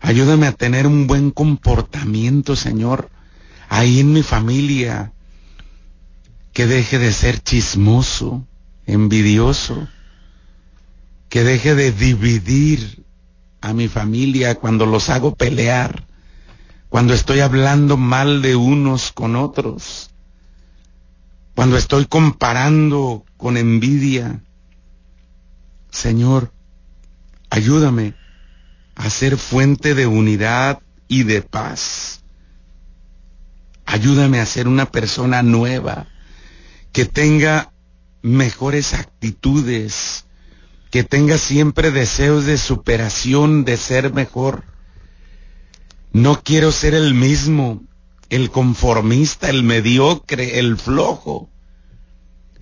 Ayúdame 0.00 0.46
a 0.46 0.52
tener 0.52 0.86
un 0.86 1.06
buen 1.06 1.30
comportamiento, 1.30 2.56
Señor, 2.56 3.10
ahí 3.68 4.00
en 4.00 4.14
mi 4.14 4.22
familia. 4.22 5.12
Que 6.54 6.66
deje 6.66 6.98
de 6.98 7.12
ser 7.12 7.38
chismoso, 7.38 8.46
envidioso. 8.86 9.86
Que 11.28 11.44
deje 11.44 11.74
de 11.74 11.92
dividir 11.92 13.04
a 13.60 13.72
mi 13.72 13.88
familia 13.88 14.54
cuando 14.54 14.86
los 14.86 15.10
hago 15.10 15.34
pelear. 15.34 16.06
Cuando 16.88 17.12
estoy 17.14 17.40
hablando 17.40 17.96
mal 17.96 18.40
de 18.42 18.56
unos 18.56 19.12
con 19.12 19.36
otros. 19.36 20.10
Cuando 21.54 21.76
estoy 21.76 22.06
comparando 22.06 23.24
con 23.36 23.56
envidia. 23.56 24.42
Señor, 25.90 26.52
ayúdame 27.50 28.14
a 28.94 29.10
ser 29.10 29.36
fuente 29.36 29.94
de 29.94 30.06
unidad 30.06 30.80
y 31.06 31.22
de 31.22 31.42
paz. 31.42 32.20
Ayúdame 33.86 34.40
a 34.40 34.46
ser 34.46 34.68
una 34.68 34.86
persona 34.86 35.42
nueva, 35.42 36.08
que 36.92 37.06
tenga 37.06 37.72
mejores 38.22 38.92
actitudes, 38.92 40.26
que 40.90 41.04
tenga 41.04 41.38
siempre 41.38 41.90
deseos 41.90 42.44
de 42.44 42.58
superación, 42.58 43.64
de 43.64 43.76
ser 43.76 44.12
mejor. 44.12 44.64
No 46.12 46.42
quiero 46.42 46.72
ser 46.72 46.94
el 46.94 47.14
mismo, 47.14 47.82
el 48.30 48.50
conformista, 48.50 49.50
el 49.50 49.62
mediocre, 49.62 50.58
el 50.58 50.76
flojo. 50.76 51.50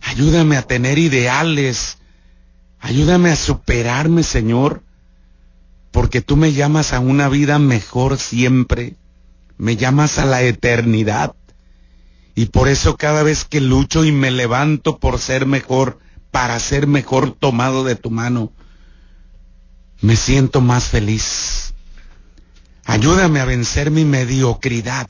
Ayúdame 0.00 0.56
a 0.56 0.62
tener 0.62 0.98
ideales. 0.98 1.98
Ayúdame 2.80 3.30
a 3.30 3.36
superarme, 3.36 4.22
Señor 4.22 4.82
porque 5.96 6.20
tú 6.20 6.36
me 6.36 6.52
llamas 6.52 6.92
a 6.92 7.00
una 7.00 7.30
vida 7.30 7.58
mejor 7.58 8.18
siempre, 8.18 8.96
me 9.56 9.76
llamas 9.76 10.18
a 10.18 10.26
la 10.26 10.42
eternidad. 10.42 11.34
Y 12.34 12.46
por 12.46 12.68
eso 12.68 12.98
cada 12.98 13.22
vez 13.22 13.46
que 13.46 13.62
lucho 13.62 14.04
y 14.04 14.12
me 14.12 14.30
levanto 14.30 14.98
por 14.98 15.18
ser 15.18 15.46
mejor, 15.46 15.98
para 16.30 16.58
ser 16.58 16.86
mejor 16.86 17.32
tomado 17.32 17.84
de 17.84 17.96
tu 17.96 18.10
mano, 18.10 18.52
me 20.00 20.16
siento 20.16 20.60
más 20.60 20.84
feliz. 20.84 21.74
Ayúdame 22.84 23.40
a 23.40 23.44
vencer 23.44 23.90
mi 23.90 24.04
mediocridad 24.04 25.08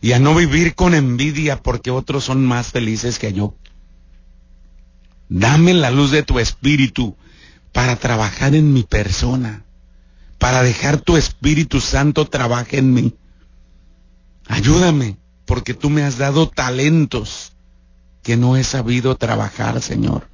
y 0.00 0.12
a 0.12 0.18
no 0.18 0.34
vivir 0.34 0.74
con 0.74 0.94
envidia 0.94 1.62
porque 1.62 1.90
otros 1.90 2.24
son 2.24 2.44
más 2.44 2.68
felices 2.68 3.18
que 3.18 3.32
yo. 3.32 3.54
Dame 5.28 5.72
la 5.74 5.90
luz 5.90 6.10
de 6.10 6.22
tu 6.22 6.38
espíritu 6.38 7.16
para 7.72 7.96
trabajar 7.96 8.54
en 8.54 8.72
mi 8.72 8.82
persona, 8.82 9.64
para 10.38 10.62
dejar 10.62 11.00
tu 11.00 11.16
Espíritu 11.16 11.80
Santo 11.80 12.26
trabaje 12.26 12.78
en 12.78 12.92
mí. 12.92 13.14
Ayúdame, 14.46 15.16
porque 15.46 15.72
tú 15.72 15.88
me 15.88 16.02
has 16.02 16.18
dado 16.18 16.48
talentos 16.48 17.52
que 18.22 18.36
no 18.36 18.56
he 18.56 18.64
sabido 18.64 19.16
trabajar, 19.16 19.80
Señor. 19.82 20.28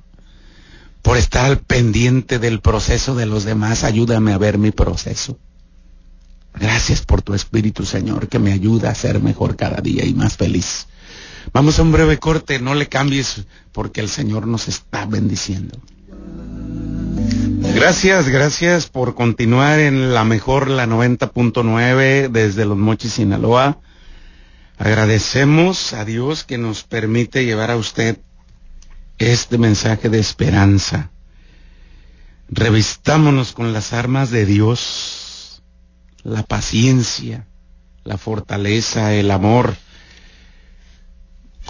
Por 1.03 1.17
estar 1.17 1.47
al 1.47 1.59
pendiente 1.59 2.39
del 2.39 2.61
proceso 2.61 3.15
de 3.15 3.27
los 3.27 3.45
demás, 3.45 3.85
ayúdame 3.85 4.33
a 4.33 4.39
ver 4.39 4.59
mi 4.59 4.71
proceso. 4.71 5.39
Gracias 6.55 7.03
por 7.03 7.23
tu 7.23 7.35
Espíritu, 7.35 7.85
Señor, 7.85 8.29
que 8.29 8.39
me 8.39 8.53
ayuda 8.53 8.91
a 8.91 8.95
ser 8.95 9.21
mejor 9.21 9.57
cada 9.57 9.81
día 9.81 10.05
y 10.05 10.13
más 10.13 10.37
feliz. 10.37 10.87
Vamos 11.53 11.79
a 11.79 11.83
un 11.83 11.93
breve 11.93 12.19
corte, 12.19 12.59
no 12.59 12.75
le 12.75 12.89
cambies 12.89 13.45
porque 13.73 14.01
el 14.01 14.09
Señor 14.09 14.47
nos 14.47 14.69
está 14.69 15.07
bendiciendo. 15.07 15.79
Gracias, 17.75 18.29
gracias 18.29 18.87
por 18.87 19.15
continuar 19.15 19.79
en 19.79 20.13
la 20.13 20.25
mejor, 20.25 20.69
la 20.69 20.87
90.9 20.87 22.29
desde 22.29 22.65
Los 22.65 22.77
Mochis, 22.77 23.15
Sinaloa. 23.15 23.79
Agradecemos 24.79 25.93
a 25.93 26.05
Dios 26.05 26.45
que 26.45 26.59
nos 26.59 26.85
permite 26.85 27.45
llevar 27.45 27.71
a 27.71 27.77
usted 27.77 28.19
este 29.19 29.59
mensaje 29.59 30.09
de 30.09 30.21
esperanza. 30.21 31.11
Revistámonos 32.49 33.53
con 33.53 33.73
las 33.73 33.93
armas 33.93 34.31
de 34.31 34.47
Dios, 34.47 35.63
la 36.23 36.43
paciencia, 36.45 37.47
la 38.05 38.17
fortaleza, 38.17 39.13
el 39.15 39.31
amor. 39.31 39.77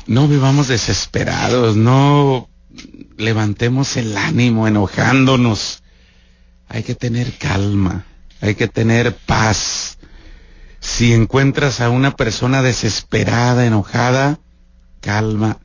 No 0.07 0.29
vivamos 0.29 0.69
desesperados, 0.69 1.77
no 1.77 2.49
levantemos 3.17 3.97
el 3.97 4.17
ánimo 4.17 4.69
enojándonos 4.69 5.83
hay 6.69 6.83
que 6.83 6.95
tener 6.95 7.33
calma, 7.39 8.05
hay 8.41 8.55
que 8.55 8.69
tener 8.69 9.15
paz. 9.17 9.88
Si 10.89 11.13
encuentras 11.13 11.81
a 11.81 11.91
una 11.91 12.17
persona 12.17 12.63
desesperada, 12.63 13.67
enojada, 13.67 14.41
calma. 15.01 15.59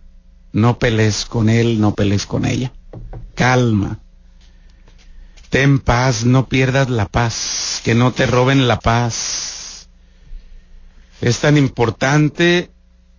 No 0.52 0.78
pelees 0.78 1.26
con 1.26 1.50
él, 1.50 1.80
no 1.80 1.96
pelees 1.96 2.28
con 2.28 2.46
ella. 2.46 2.74
Calma. 3.34 4.00
Ten 5.50 5.80
paz, 5.80 6.26
no 6.26 6.50
pierdas 6.50 6.90
la 6.90 7.08
paz, 7.08 7.82
que 7.84 7.96
no 7.96 8.12
te 8.12 8.28
roben 8.28 8.68
la 8.68 8.80
paz. 8.80 9.88
Es 11.22 11.40
tan 11.40 11.58
importante 11.58 12.70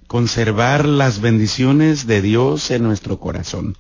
conservar 0.07 0.85
las 0.85 1.21
bendiciones 1.21 2.07
de 2.07 2.21
Dios 2.21 2.71
en 2.71 2.85
nuestro 2.85 3.19
corazón. 3.19 3.77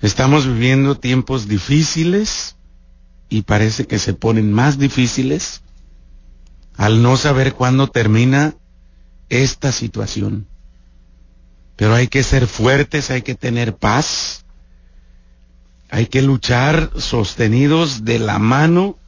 Estamos 0.00 0.46
viviendo 0.46 0.96
tiempos 0.96 1.46
difíciles 1.46 2.56
y 3.28 3.42
parece 3.42 3.86
que 3.86 3.98
se 3.98 4.14
ponen 4.14 4.52
más 4.52 4.78
difíciles 4.78 5.60
al 6.76 7.02
no 7.02 7.16
saber 7.16 7.54
cuándo 7.54 7.88
termina 7.88 8.54
esta 9.28 9.72
situación. 9.72 10.46
Pero 11.76 11.94
hay 11.94 12.08
que 12.08 12.22
ser 12.22 12.46
fuertes, 12.46 13.10
hay 13.10 13.22
que 13.22 13.34
tener 13.34 13.76
paz, 13.76 14.40
Hay 15.90 16.06
que 16.06 16.22
luchar 16.22 16.90
sostenidos 16.96 18.04
de 18.04 18.18
la 18.18 18.40
mano 18.40 18.98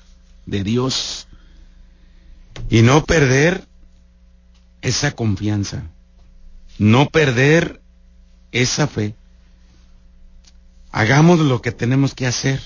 de 0.44 0.62
Dios 0.62 1.26
y 2.68 2.82
no 2.82 3.04
perder 3.04 3.66
esa 4.82 5.10
confianza, 5.12 5.90
no 6.78 7.08
perder 7.08 7.80
esa 8.52 8.86
fe. 8.86 9.16
Hagamos 10.92 11.40
lo 11.40 11.60
que 11.60 11.72
tenemos 11.72 12.14
que 12.14 12.28
hacer, 12.28 12.60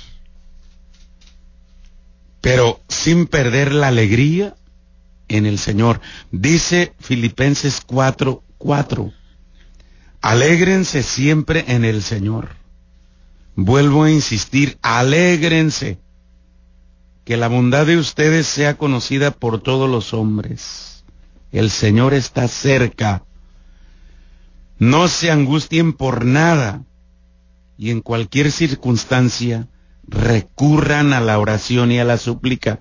pero 2.42 2.80
sin 2.88 3.26
perder 3.26 3.72
la 3.72 3.88
alegría 3.88 4.54
en 5.30 5.46
el 5.46 5.58
Señor. 5.58 6.00
Dice 6.30 6.92
Filipenses 6.98 7.80
4, 7.86 8.42
4. 8.58 9.12
Alégrense 10.20 11.02
siempre 11.02 11.64
en 11.68 11.84
el 11.84 12.02
Señor. 12.02 12.50
Vuelvo 13.56 14.04
a 14.04 14.10
insistir, 14.10 14.78
alégrense. 14.82 15.98
Que 17.24 17.36
la 17.36 17.48
bondad 17.48 17.86
de 17.86 17.96
ustedes 17.96 18.46
sea 18.46 18.76
conocida 18.76 19.30
por 19.30 19.62
todos 19.62 19.88
los 19.88 20.12
hombres. 20.12 21.04
El 21.52 21.70
Señor 21.70 22.12
está 22.14 22.48
cerca. 22.48 23.24
No 24.78 25.08
se 25.08 25.30
angustien 25.30 25.92
por 25.92 26.24
nada 26.24 26.84
y 27.80 27.90
en 27.90 28.02
cualquier 28.02 28.52
circunstancia 28.52 29.68
recurran 30.06 31.12
a 31.12 31.20
la 31.20 31.38
oración 31.38 31.92
y 31.92 31.98
a 31.98 32.04
la 32.04 32.18
súplica, 32.18 32.80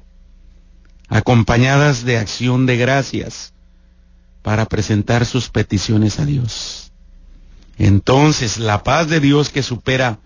acompañadas 1.10 2.06
de 2.06 2.18
acción 2.18 2.66
de 2.66 2.78
gracias 2.78 3.54
para 4.42 4.66
presentar 4.66 5.26
sus 5.26 5.50
peticiones 5.50 6.20
a 6.20 6.26
Dios. 6.26 6.92
Entonces 7.78 8.58
la 8.58 8.84
paz 8.84 9.10
de 9.10 9.20
Dios 9.20 9.50
que 9.50 9.64
supera 9.64 10.20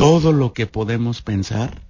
todo 0.00 0.32
lo 0.32 0.52
que 0.54 0.66
podemos 0.66 1.20
pensar, 1.20 1.82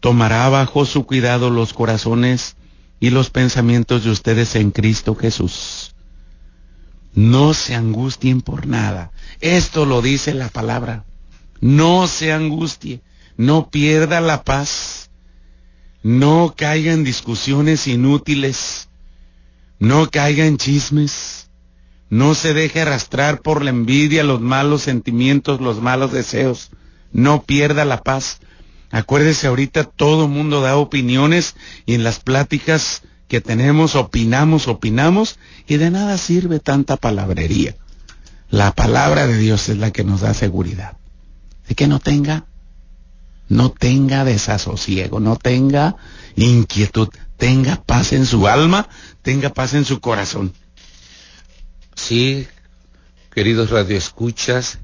tomará 0.00 0.48
bajo 0.48 0.86
su 0.86 1.04
cuidado 1.04 1.50
los 1.50 1.74
corazones 1.74 2.56
y 3.00 3.10
los 3.10 3.28
pensamientos 3.28 4.04
de 4.04 4.10
ustedes 4.10 4.54
en 4.54 4.70
Cristo 4.70 5.14
Jesús. 5.14 5.94
No 7.14 7.52
se 7.52 7.74
angustien 7.74 8.40
por 8.40 8.66
nada. 8.66 9.10
Esto 9.40 9.84
lo 9.84 10.00
dice 10.02 10.32
la 10.34 10.48
palabra. 10.48 11.04
No 11.60 12.06
se 12.06 12.32
angustie, 12.32 13.02
no 13.36 13.68
pierda 13.68 14.20
la 14.20 14.44
paz, 14.44 15.07
no 16.02 16.54
caiga 16.56 16.92
en 16.92 17.04
discusiones 17.04 17.86
inútiles, 17.86 18.88
no 19.78 20.10
caiga 20.10 20.46
en 20.46 20.56
chismes, 20.56 21.50
no 22.10 22.34
se 22.34 22.54
deje 22.54 22.80
arrastrar 22.80 23.42
por 23.42 23.62
la 23.62 23.70
envidia, 23.70 24.24
los 24.24 24.40
malos 24.40 24.82
sentimientos, 24.82 25.60
los 25.60 25.82
malos 25.82 26.12
deseos, 26.12 26.70
no 27.12 27.42
pierda 27.42 27.84
la 27.84 28.02
paz. 28.02 28.40
Acuérdese 28.90 29.46
ahorita 29.46 29.84
todo 29.84 30.28
mundo 30.28 30.62
da 30.62 30.76
opiniones 30.76 31.54
y 31.84 31.94
en 31.94 32.04
las 32.04 32.20
pláticas 32.20 33.02
que 33.28 33.42
tenemos 33.42 33.94
opinamos, 33.94 34.68
opinamos 34.68 35.38
y 35.66 35.76
de 35.76 35.90
nada 35.90 36.16
sirve 36.16 36.60
tanta 36.60 36.96
palabrería. 36.96 37.76
La 38.48 38.72
palabra 38.72 39.26
de 39.26 39.36
Dios 39.36 39.68
es 39.68 39.76
la 39.76 39.90
que 39.90 40.04
nos 40.04 40.22
da 40.22 40.32
seguridad. 40.32 40.96
De 41.68 41.74
que 41.74 41.86
no 41.86 41.98
tenga, 41.98 42.46
no 43.48 43.70
tenga 43.70 44.24
desasosiego, 44.24 45.20
no 45.20 45.36
tenga 45.36 45.96
inquietud, 46.36 47.08
tenga 47.36 47.82
paz 47.82 48.12
en 48.12 48.26
su 48.26 48.46
alma, 48.46 48.88
tenga 49.22 49.50
paz 49.50 49.74
en 49.74 49.84
su 49.84 50.00
corazón. 50.00 50.52
Sí, 51.94 52.46
queridos 53.32 53.70
radioescuchas, 53.70 54.78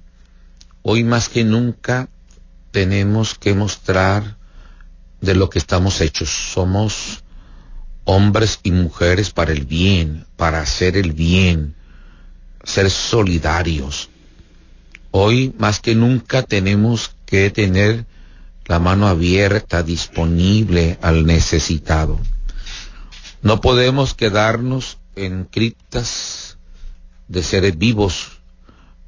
hoy 0.82 1.04
más 1.04 1.28
que 1.28 1.44
nunca 1.44 2.08
tenemos 2.70 3.34
que 3.34 3.54
mostrar 3.54 4.36
de 5.20 5.34
lo 5.34 5.48
que 5.50 5.58
estamos 5.58 6.00
hechos. 6.00 6.28
Somos 6.28 7.22
hombres 8.04 8.60
y 8.62 8.70
mujeres 8.70 9.30
para 9.30 9.52
el 9.52 9.64
bien, 9.64 10.26
para 10.36 10.60
hacer 10.60 10.96
el 10.96 11.12
bien, 11.12 11.74
ser 12.62 12.90
solidarios. 12.90 14.10
Hoy 15.10 15.54
más 15.58 15.80
que 15.80 15.94
nunca 15.94 16.42
tenemos 16.42 17.14
que 17.26 17.50
tener 17.50 18.06
la 18.66 18.78
mano 18.78 19.06
abierta, 19.06 19.82
disponible 19.82 20.98
al 21.02 21.26
necesitado. 21.26 22.18
No 23.42 23.60
podemos 23.60 24.14
quedarnos 24.14 24.98
en 25.16 25.44
criptas 25.44 26.56
de 27.28 27.42
seres 27.42 27.76
vivos. 27.76 28.38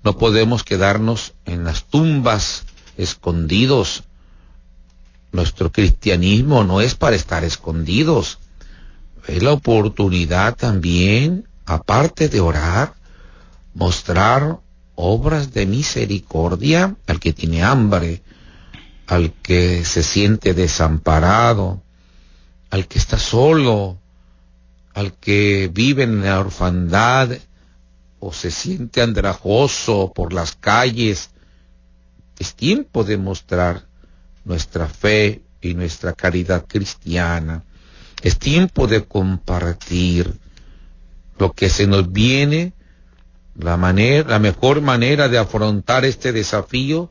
No 0.04 0.18
podemos 0.18 0.62
quedarnos 0.62 1.34
en 1.46 1.64
las 1.64 1.84
tumbas 1.84 2.64
escondidos. 2.96 4.04
Nuestro 5.32 5.72
cristianismo 5.72 6.64
no 6.64 6.80
es 6.80 6.94
para 6.94 7.16
estar 7.16 7.44
escondidos. 7.44 8.38
Es 9.26 9.42
la 9.42 9.52
oportunidad 9.52 10.54
también, 10.54 11.48
aparte 11.64 12.28
de 12.28 12.40
orar, 12.40 12.94
mostrar 13.74 14.60
obras 14.94 15.52
de 15.52 15.66
misericordia 15.66 16.96
al 17.06 17.20
que 17.20 17.32
tiene 17.32 17.62
hambre, 17.62 18.22
al 19.06 19.32
que 19.42 19.84
se 19.84 20.02
siente 20.02 20.54
desamparado, 20.54 21.82
al 22.70 22.88
que 22.88 22.98
está 22.98 23.18
solo, 23.18 23.98
al 24.94 25.12
que 25.14 25.70
vive 25.72 26.02
en 26.04 26.24
la 26.24 26.40
orfandad 26.40 27.30
o 28.18 28.32
se 28.32 28.50
siente 28.50 29.02
andrajoso 29.02 30.12
por 30.14 30.32
las 30.32 30.56
calles 30.56 31.30
es 32.38 32.54
tiempo 32.54 33.04
de 33.04 33.16
mostrar 33.16 33.86
nuestra 34.44 34.86
fe 34.88 35.42
y 35.60 35.74
nuestra 35.74 36.12
caridad 36.12 36.66
cristiana. 36.66 37.64
Es 38.22 38.38
tiempo 38.38 38.86
de 38.86 39.04
compartir 39.04 40.34
lo 41.38 41.52
que 41.52 41.68
se 41.68 41.86
nos 41.86 42.12
viene. 42.12 42.72
La 43.58 43.76
manera, 43.76 44.28
la 44.28 44.38
mejor 44.38 44.82
manera 44.82 45.28
de 45.28 45.38
afrontar 45.38 46.04
este 46.04 46.32
desafío 46.32 47.10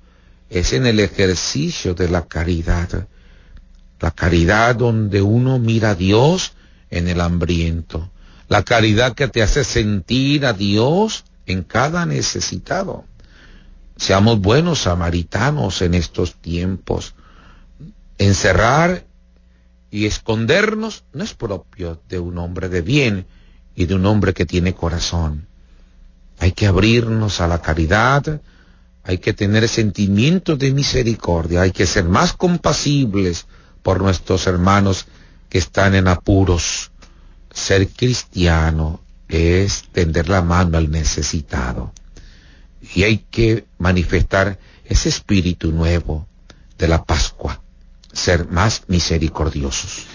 es 0.49 0.73
en 0.73 0.85
el 0.85 0.99
ejercicio 0.99 1.93
de 1.93 2.09
la 2.09 2.25
caridad. 2.25 3.07
La 3.99 4.11
caridad 4.11 4.75
donde 4.75 5.21
uno 5.21 5.59
mira 5.59 5.91
a 5.91 5.95
Dios 5.95 6.53
en 6.89 7.07
el 7.07 7.21
hambriento. 7.21 8.09
La 8.47 8.63
caridad 8.63 9.15
que 9.15 9.27
te 9.27 9.41
hace 9.41 9.63
sentir 9.63 10.45
a 10.45 10.53
Dios 10.53 11.25
en 11.45 11.63
cada 11.63 12.05
necesitado. 12.05 13.05
Seamos 13.97 14.39
buenos 14.39 14.81
samaritanos 14.81 15.81
en 15.81 15.93
estos 15.93 16.35
tiempos. 16.35 17.15
Encerrar 18.17 19.05
y 19.89 20.05
escondernos 20.05 21.05
no 21.13 21.23
es 21.23 21.33
propio 21.33 22.01
de 22.09 22.19
un 22.19 22.37
hombre 22.37 22.69
de 22.69 22.81
bien 22.81 23.25
y 23.75 23.85
de 23.85 23.95
un 23.95 24.05
hombre 24.05 24.33
que 24.33 24.45
tiene 24.45 24.73
corazón. 24.73 25.47
Hay 26.39 26.51
que 26.51 26.67
abrirnos 26.67 27.39
a 27.39 27.47
la 27.47 27.61
caridad, 27.61 28.41
hay 29.05 29.19
que 29.19 29.33
tener 29.33 29.69
sentimientos 29.69 30.57
de 30.57 30.73
misericordia, 30.73 31.61
hay 31.61 31.71
que 31.71 31.85
ser 31.85 32.05
más 32.05 32.33
compasibles 32.33 33.45
por 33.83 34.01
nuestros 34.01 34.47
hermanos 34.47 35.05
que 35.47 35.59
están 35.59 35.93
en 35.93 36.07
apuros. 36.07 36.91
Ser 37.53 37.87
cristiano 37.87 39.01
es 39.29 39.83
tender 39.91 40.27
la 40.27 40.41
mano 40.41 40.77
al 40.77 40.89
necesitado 40.89 41.93
y 42.93 43.03
hay 43.03 43.19
que 43.29 43.65
manifestar 43.77 44.59
ese 44.85 45.09
espíritu 45.09 45.71
nuevo 45.71 46.27
de 46.77 46.87
la 46.87 47.03
Pascua, 47.03 47.61
ser 48.11 48.49
más 48.49 48.83
misericordiosos. 48.87 50.05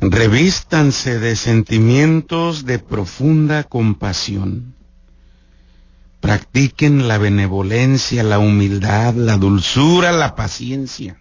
Revístanse 0.00 1.18
de 1.18 1.36
sentimientos 1.36 2.64
de 2.64 2.78
profunda 2.78 3.64
compasión. 3.64 4.74
Practiquen 6.20 7.06
la 7.06 7.18
benevolencia, 7.18 8.22
la 8.22 8.38
humildad, 8.38 9.14
la 9.14 9.36
dulzura, 9.36 10.12
la 10.12 10.34
paciencia. 10.34 11.20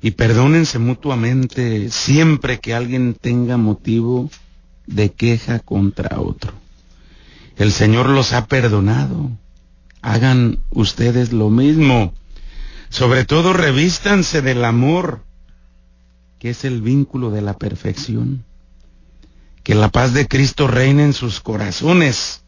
Y 0.00 0.12
perdónense 0.12 0.78
mutuamente 0.78 1.90
siempre 1.90 2.58
que 2.58 2.74
alguien 2.74 3.14
tenga 3.14 3.56
motivo 3.56 4.30
de 4.86 5.12
queja 5.12 5.60
contra 5.60 6.20
otro. 6.20 6.52
El 7.56 7.72
Señor 7.72 8.08
los 8.08 8.32
ha 8.32 8.46
perdonado. 8.46 9.30
Hagan 10.00 10.60
ustedes 10.70 11.32
lo 11.32 11.50
mismo. 11.50 12.14
Sobre 12.88 13.24
todo 13.24 13.52
revístanse 13.52 14.40
del 14.42 14.64
amor, 14.64 15.22
que 16.38 16.50
es 16.50 16.64
el 16.64 16.80
vínculo 16.80 17.30
de 17.30 17.42
la 17.42 17.58
perfección. 17.58 18.44
Que 19.62 19.74
la 19.74 19.88
paz 19.88 20.12
de 20.14 20.26
Cristo 20.26 20.66
reine 20.66 21.04
en 21.04 21.12
sus 21.12 21.40
corazones. 21.40 22.42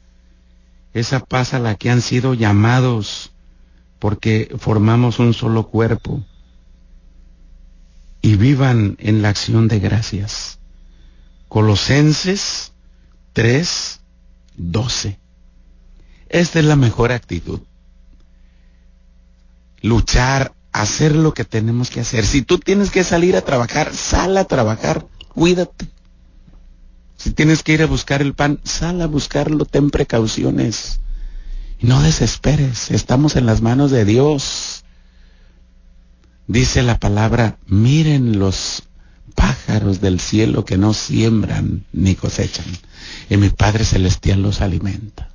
Esa 0.94 1.20
paz 1.20 1.54
a 1.54 1.58
la 1.58 1.74
que 1.74 1.90
han 1.90 2.02
sido 2.02 2.34
llamados 2.34 3.32
porque 3.98 4.54
formamos 4.58 5.18
un 5.18 5.34
solo 5.34 5.68
cuerpo. 5.68 6.24
Y 8.20 8.36
vivan 8.36 8.96
en 8.98 9.22
la 9.22 9.28
acción 9.30 9.68
de 9.68 9.80
gracias. 9.80 10.58
Colosenses 11.48 12.72
3, 13.32 14.00
12. 14.56 15.18
Esta 16.28 16.58
es 16.58 16.64
la 16.64 16.76
mejor 16.76 17.12
actitud. 17.12 17.60
luchar, 19.82 20.54
hacer 20.72 21.14
lo 21.14 21.34
que 21.34 21.44
tenemos 21.44 21.90
que 21.90 22.00
hacer. 22.00 22.24
Si 22.24 22.42
tú 22.42 22.58
tienes 22.58 22.90
que 22.90 23.04
salir 23.04 23.36
a 23.36 23.42
trabajar, 23.42 23.94
sal 23.94 24.36
a 24.36 24.44
trabajar, 24.44 25.06
cuídate. 25.28 25.86
Si 27.22 27.30
tienes 27.30 27.62
que 27.62 27.72
ir 27.72 27.82
a 27.82 27.86
buscar 27.86 28.20
el 28.20 28.34
pan, 28.34 28.58
sal 28.64 29.00
a 29.00 29.06
buscarlo, 29.06 29.64
ten 29.64 29.90
precauciones. 29.90 30.98
No 31.80 32.02
desesperes, 32.02 32.90
estamos 32.90 33.36
en 33.36 33.46
las 33.46 33.60
manos 33.60 33.92
de 33.92 34.04
Dios. 34.04 34.82
Dice 36.48 36.82
la 36.82 36.98
palabra, 36.98 37.58
miren 37.66 38.40
los 38.40 38.88
pájaros 39.36 40.00
del 40.00 40.18
cielo 40.18 40.64
que 40.64 40.76
no 40.78 40.94
siembran 40.94 41.84
ni 41.92 42.16
cosechan, 42.16 42.66
y 43.30 43.36
mi 43.36 43.50
Padre 43.50 43.84
Celestial 43.84 44.42
los 44.42 44.60
alimenta. 44.60 45.30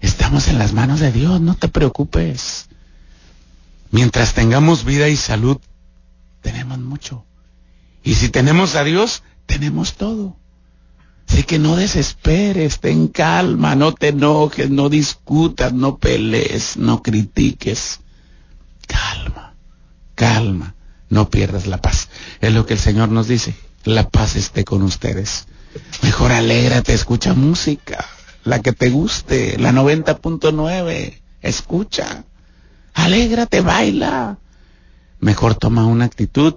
Estamos 0.00 0.46
en 0.46 0.56
las 0.56 0.72
manos 0.72 1.00
de 1.00 1.10
Dios, 1.10 1.40
no 1.40 1.54
te 1.56 1.66
preocupes. 1.66 2.68
Mientras 3.90 4.34
tengamos 4.34 4.84
vida 4.84 5.08
y 5.08 5.16
salud, 5.16 5.58
tenemos 6.42 6.78
mucho. 6.78 7.24
Y 8.04 8.14
si 8.14 8.28
tenemos 8.28 8.76
a 8.76 8.84
Dios, 8.84 9.24
tenemos 9.46 9.94
todo. 9.94 10.36
Así 11.28 11.42
que 11.42 11.58
no 11.58 11.76
desesperes, 11.76 12.80
ten 12.80 13.08
calma, 13.08 13.74
no 13.74 13.92
te 13.92 14.08
enojes, 14.08 14.70
no 14.70 14.88
discutas, 14.88 15.72
no 15.72 15.98
pelees, 15.98 16.76
no 16.76 17.02
critiques. 17.02 18.00
Calma, 18.86 19.54
calma, 20.14 20.74
no 21.10 21.28
pierdas 21.28 21.66
la 21.66 21.78
paz. 21.78 22.08
Es 22.40 22.52
lo 22.52 22.64
que 22.64 22.74
el 22.74 22.80
Señor 22.80 23.08
nos 23.08 23.28
dice, 23.28 23.54
la 23.84 24.08
paz 24.08 24.36
esté 24.36 24.64
con 24.64 24.82
ustedes. 24.82 25.46
Mejor 26.02 26.32
alégrate, 26.32 26.94
escucha 26.94 27.34
música, 27.34 28.04
la 28.44 28.62
que 28.62 28.72
te 28.72 28.88
guste, 28.90 29.58
la 29.58 29.72
90.9, 29.72 31.20
escucha. 31.42 32.24
Alégrate, 32.94 33.60
baila. 33.60 34.38
Mejor 35.20 35.56
toma 35.56 35.86
una 35.86 36.04
actitud 36.04 36.54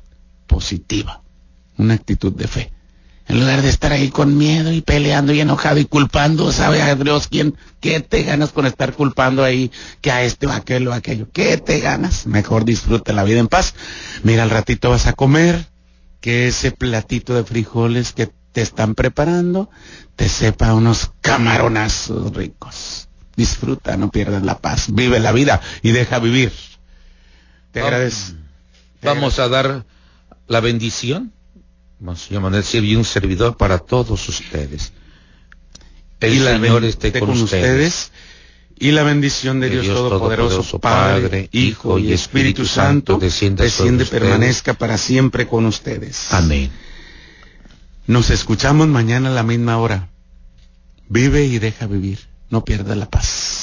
positiva, 0.47 1.21
una 1.77 1.95
actitud 1.95 2.31
de 2.33 2.47
fe. 2.47 2.71
En 3.29 3.39
lugar 3.39 3.61
de 3.61 3.69
estar 3.69 3.91
ahí 3.91 4.09
con 4.09 4.39
miedo 4.39 4.71
y 4.71 4.81
peleando 4.81 5.31
y 5.33 5.39
enojado 5.39 5.77
y 5.77 5.85
culpando, 5.85 6.51
¿sabe 6.51 6.81
a 6.81 6.95
Dios 6.95 7.27
quién? 7.27 7.55
¿Qué 7.79 7.99
te 7.99 8.23
ganas 8.23 8.49
con 8.49 8.65
estar 8.65 8.93
culpando 8.93 9.43
ahí 9.43 9.71
que 10.01 10.09
a 10.11 10.23
este 10.23 10.47
o 10.47 10.51
aquel 10.51 10.87
o 10.87 10.93
aquello? 10.93 11.27
¿Qué 11.31 11.57
te 11.57 11.79
ganas? 11.79 12.25
Mejor 12.25 12.65
disfruta 12.65 13.13
la 13.13 13.23
vida 13.23 13.39
en 13.39 13.47
paz. 13.47 13.75
Mira, 14.23 14.41
al 14.41 14.49
ratito 14.49 14.89
vas 14.89 15.05
a 15.05 15.13
comer, 15.13 15.67
que 16.21 16.47
ese 16.47 16.71
platito 16.71 17.35
de 17.35 17.43
frijoles 17.43 18.13
que 18.13 18.31
te 18.51 18.63
están 18.63 18.95
preparando 18.95 19.69
te 20.15 20.27
sepa 20.27 20.73
unos 20.73 21.11
camaronazos 21.21 22.35
ricos. 22.35 23.09
Disfruta, 23.35 23.95
no 23.95 24.09
pierdas 24.09 24.41
la 24.41 24.57
paz. 24.57 24.87
Vive 24.89 25.19
la 25.19 25.31
vida 25.33 25.61
y 25.83 25.91
deja 25.91 26.17
vivir. 26.17 26.51
Te 27.73 27.81
agradezco. 27.81 28.39
Vamos 29.03 29.37
a 29.37 29.47
dar 29.49 29.85
la 30.47 30.61
bendición 30.61 31.31
Monseñor 31.99 32.43
Manuel 32.43 32.63
y 32.71 32.95
un 32.95 33.05
servidor 33.05 33.57
para 33.57 33.79
todos 33.79 34.29
ustedes. 34.29 34.93
El 36.19 36.33
y 36.33 36.39
Señor 36.39 36.83
esté 36.85 37.17
con, 37.19 37.29
ustedes. 37.29 38.11
Y 38.77 38.91
la 38.91 39.03
bendición 39.03 39.59
de, 39.59 39.69
Dios, 39.69 39.87
Todopoderoso, 39.87 40.79
Padre, 40.79 41.49
Hijo 41.51 41.99
y 41.99 42.13
Espíritu 42.13 42.65
Santo, 42.65 43.17
desciende, 43.17 43.63
desciende 43.63 44.05
permanezca 44.05 44.73
para 44.73 44.97
siempre 44.97 45.47
con 45.47 45.65
ustedes. 45.65 46.31
Amén. 46.31 46.71
Nos 48.07 48.29
escuchamos 48.29 48.87
mañana 48.87 49.29
a 49.29 49.33
la 49.33 49.43
misma 49.43 49.77
hora. 49.77 50.09
Vive 51.09 51.43
y 51.43 51.59
deja 51.59 51.87
vivir. 51.87 52.19
No 52.49 52.63
pierda 52.63 52.95
la 52.95 53.09
paz. 53.09 53.58